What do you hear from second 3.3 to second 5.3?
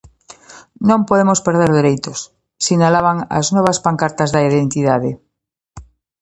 as novas pancartas da entidade.